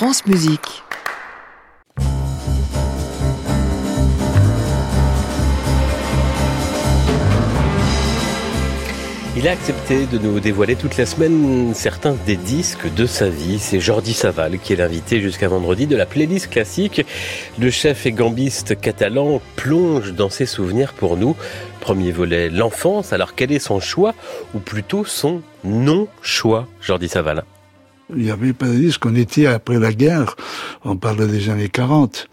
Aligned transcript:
France 0.00 0.24
Musique. 0.24 0.82
Il 9.36 9.46
a 9.46 9.50
accepté 9.50 10.06
de 10.06 10.16
nous 10.16 10.40
dévoiler 10.40 10.76
toute 10.76 10.96
la 10.96 11.04
semaine 11.04 11.74
certains 11.74 12.16
des 12.24 12.36
disques 12.36 12.90
de 12.94 13.04
sa 13.04 13.28
vie. 13.28 13.58
C'est 13.58 13.78
Jordi 13.78 14.14
Saval 14.14 14.58
qui 14.58 14.72
est 14.72 14.76
l'invité 14.76 15.20
jusqu'à 15.20 15.48
vendredi 15.48 15.86
de 15.86 15.96
la 15.96 16.06
playlist 16.06 16.48
classique. 16.48 17.04
Le 17.58 17.70
chef 17.70 18.06
et 18.06 18.12
gambiste 18.12 18.80
catalan 18.80 19.42
plonge 19.56 20.14
dans 20.14 20.30
ses 20.30 20.46
souvenirs 20.46 20.94
pour 20.94 21.18
nous. 21.18 21.36
Premier 21.80 22.10
volet, 22.10 22.48
l'enfance. 22.48 23.12
Alors 23.12 23.34
quel 23.34 23.52
est 23.52 23.58
son 23.58 23.80
choix? 23.80 24.14
Ou 24.54 24.60
plutôt 24.60 25.04
son 25.04 25.42
non-choix, 25.62 26.66
Jordi 26.80 27.08
Saval? 27.08 27.44
Il 28.16 28.22
n'y 28.24 28.30
avait 28.30 28.52
pas 28.52 28.66
de 28.66 28.74
disque. 28.74 29.06
On 29.06 29.14
était 29.14 29.46
après 29.46 29.78
la 29.78 29.92
guerre. 29.92 30.36
On 30.84 30.96
parle 30.96 31.28
des 31.30 31.48
années 31.48 31.68
40. 31.68 32.28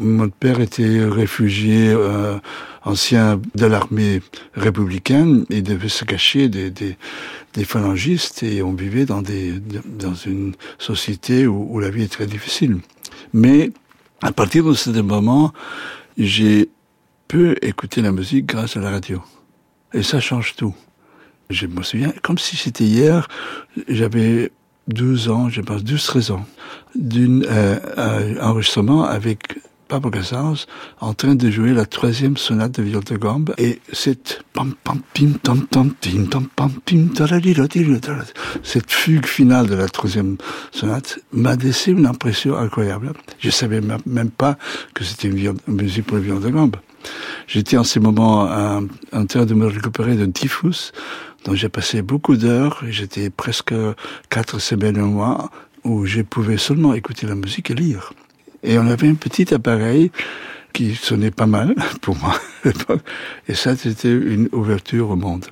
Mon 0.00 0.28
père 0.30 0.60
était 0.60 1.04
réfugié 1.04 1.88
euh, 1.90 2.38
ancien 2.84 3.40
de 3.54 3.66
l'armée 3.66 4.22
républicaine 4.54 5.44
et 5.50 5.60
devait 5.60 5.88
se 5.88 6.04
cacher 6.04 6.48
des, 6.48 6.70
des, 6.70 6.96
des, 7.52 7.64
phalangistes 7.64 8.42
et 8.42 8.62
on 8.62 8.72
vivait 8.72 9.04
dans, 9.04 9.20
des, 9.20 9.52
dans 9.98 10.14
une 10.14 10.54
société 10.78 11.46
où, 11.46 11.68
où 11.70 11.78
la 11.78 11.90
vie 11.90 12.04
est 12.04 12.12
très 12.12 12.26
difficile. 12.26 12.78
Mais 13.34 13.70
à 14.22 14.32
partir 14.32 14.64
de 14.64 14.72
ce 14.72 14.90
moment, 14.90 15.52
j'ai 16.16 16.70
pu 17.28 17.56
écouter 17.60 18.00
la 18.00 18.12
musique 18.12 18.46
grâce 18.46 18.76
à 18.76 18.80
la 18.80 18.90
radio. 18.90 19.22
Et 19.92 20.02
ça 20.02 20.20
change 20.20 20.54
tout. 20.56 20.74
Je 21.50 21.66
me 21.66 21.82
souviens, 21.82 22.12
comme 22.22 22.38
si 22.38 22.56
c'était 22.56 22.84
hier, 22.84 23.28
j'avais 23.88 24.52
12 24.88 25.28
ans, 25.28 25.48
je 25.48 25.60
pense 25.60 25.82
12-13 25.82 26.32
ans, 26.32 26.46
d'un 26.94 27.42
euh, 27.42 27.78
euh, 27.98 28.40
enregistrement 28.40 29.04
avec 29.04 29.58
Pablo 29.92 30.10
Casals 30.10 30.64
en 31.00 31.12
train 31.12 31.34
de 31.34 31.50
jouer 31.50 31.74
la 31.74 31.84
troisième 31.84 32.38
sonate 32.38 32.72
de 32.72 32.82
viol 32.82 33.04
de 33.04 33.16
gambe 33.18 33.52
et 33.58 33.78
cette 33.92 34.42
pam 34.54 34.72
pam 34.84 35.00
pim 35.12 35.32
tam 35.42 35.66
tam 35.66 35.92
tim 36.00 36.24
tam 36.30 36.46
pam 36.56 36.70
pim 36.86 37.10
cette 38.62 38.90
fugue 38.90 39.26
finale 39.26 39.66
de 39.66 39.74
la 39.74 39.88
troisième 39.88 40.38
sonate 40.70 41.18
m'a 41.32 41.56
laissé 41.56 41.90
une 41.92 42.06
impression 42.06 42.56
incroyable. 42.56 43.12
Je 43.38 43.50
savais 43.50 43.82
même 43.82 44.30
pas 44.30 44.56
que 44.94 45.04
c'était 45.04 45.28
une, 45.28 45.58
musique 45.66 46.06
pour 46.06 46.16
le 46.16 46.22
viol 46.22 46.40
de 46.40 46.48
gambe. 46.48 46.76
J'étais 47.46 47.76
en 47.76 47.84
ce 47.84 47.98
moment 47.98 48.44
en, 48.44 48.86
en 49.12 49.26
train 49.26 49.44
de 49.44 49.52
me 49.52 49.66
récupérer 49.66 50.14
d'un 50.14 50.30
typhus 50.30 50.92
dont 51.44 51.54
j'ai 51.54 51.68
passé 51.68 52.02
beaucoup 52.02 52.36
d'heures. 52.36 52.82
J'étais 52.88 53.30
presque 53.30 53.74
quatre 54.30 54.58
semaines, 54.58 54.98
un 54.98 55.06
mois 55.06 55.50
où 55.84 56.06
je 56.06 56.22
pouvais 56.22 56.58
seulement 56.58 56.94
écouter 56.94 57.26
la 57.26 57.34
musique 57.34 57.70
et 57.70 57.74
lire. 57.74 58.12
Et 58.62 58.78
on 58.78 58.86
avait 58.86 59.08
un 59.08 59.14
petit 59.14 59.52
appareil 59.52 60.12
qui 60.72 60.94
sonnait 60.94 61.30
pas 61.30 61.46
mal 61.46 61.74
pour 62.00 62.16
moi. 62.16 62.34
Et 63.48 63.54
ça, 63.54 63.76
c'était 63.76 64.12
une 64.12 64.48
ouverture 64.52 65.10
au 65.10 65.16
monde. 65.16 65.46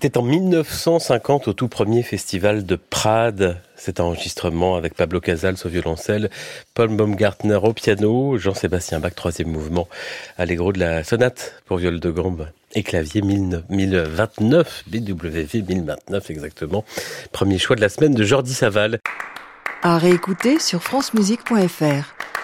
C'était 0.00 0.16
en 0.16 0.22
1950 0.22 1.48
au 1.48 1.52
tout 1.54 1.66
premier 1.66 2.04
festival 2.04 2.64
de 2.64 2.76
Prades. 2.76 3.60
Cet 3.74 3.98
enregistrement 3.98 4.76
avec 4.76 4.94
Pablo 4.94 5.18
Casals 5.18 5.56
au 5.64 5.68
violoncelle, 5.68 6.30
Paul 6.72 6.90
Baumgartner 6.94 7.58
au 7.60 7.72
piano, 7.72 8.38
Jean-Sébastien 8.38 9.00
Bach, 9.00 9.16
troisième 9.16 9.48
mouvement, 9.48 9.88
allegro 10.36 10.72
de 10.72 10.78
la 10.78 11.02
sonate 11.02 11.60
pour 11.66 11.78
viol 11.78 11.98
de 11.98 12.10
gambe 12.12 12.46
et 12.76 12.84
clavier 12.84 13.22
1029, 13.22 14.84
BWV 14.86 15.62
1029 15.68 16.30
exactement. 16.30 16.84
Premier 17.32 17.58
choix 17.58 17.74
de 17.74 17.80
la 17.80 17.88
semaine 17.88 18.14
de 18.14 18.22
Jordi 18.22 18.54
Saval. 18.54 19.00
À 19.82 19.98
réécouter 19.98 20.60
sur 20.60 20.80
francemusique.fr. 20.80 22.37